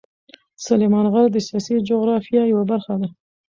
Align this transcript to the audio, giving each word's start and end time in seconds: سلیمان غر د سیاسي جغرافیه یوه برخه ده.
سلیمان 0.65 1.05
غر 1.13 1.25
د 1.31 1.37
سیاسي 1.47 1.75
جغرافیه 1.89 2.43
یوه 2.51 2.63
برخه 2.71 2.93
ده. 3.01 3.07